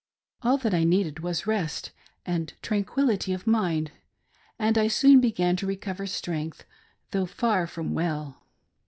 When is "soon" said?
4.87-5.19